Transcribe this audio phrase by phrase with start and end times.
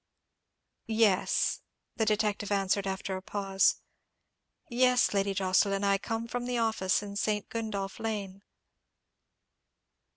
[0.87, 1.61] "Yes,"
[1.97, 3.75] the detective answered, after a pause,
[4.67, 7.47] "yes, Lady Jocelyn, I come from the office in St.
[7.49, 8.41] Gundolph Lane."